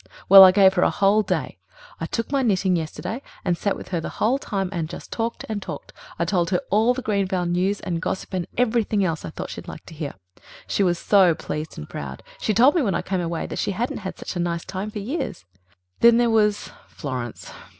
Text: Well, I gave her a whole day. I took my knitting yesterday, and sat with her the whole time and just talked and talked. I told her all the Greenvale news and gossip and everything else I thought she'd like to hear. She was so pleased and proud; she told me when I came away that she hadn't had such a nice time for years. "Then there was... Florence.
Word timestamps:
Well, 0.27 0.43
I 0.43 0.51
gave 0.51 0.73
her 0.73 0.81
a 0.81 0.89
whole 0.89 1.21
day. 1.21 1.59
I 1.99 2.07
took 2.07 2.31
my 2.31 2.41
knitting 2.41 2.75
yesterday, 2.75 3.21
and 3.45 3.55
sat 3.55 3.75
with 3.77 3.89
her 3.89 4.01
the 4.01 4.09
whole 4.17 4.39
time 4.39 4.67
and 4.71 4.89
just 4.89 5.11
talked 5.11 5.45
and 5.47 5.61
talked. 5.61 5.93
I 6.17 6.25
told 6.25 6.49
her 6.49 6.59
all 6.71 6.95
the 6.95 7.03
Greenvale 7.03 7.45
news 7.47 7.79
and 7.81 8.01
gossip 8.01 8.33
and 8.33 8.47
everything 8.57 9.05
else 9.05 9.23
I 9.25 9.29
thought 9.29 9.51
she'd 9.51 9.67
like 9.67 9.85
to 9.85 9.93
hear. 9.93 10.15
She 10.65 10.81
was 10.81 10.97
so 10.97 11.35
pleased 11.35 11.77
and 11.77 11.87
proud; 11.87 12.23
she 12.39 12.51
told 12.51 12.73
me 12.73 12.81
when 12.81 12.95
I 12.95 13.03
came 13.03 13.21
away 13.21 13.45
that 13.45 13.59
she 13.59 13.73
hadn't 13.73 13.99
had 13.99 14.17
such 14.17 14.35
a 14.35 14.39
nice 14.39 14.65
time 14.65 14.89
for 14.89 14.97
years. 14.97 15.45
"Then 15.99 16.17
there 16.17 16.31
was... 16.31 16.71
Florence. 16.87 17.51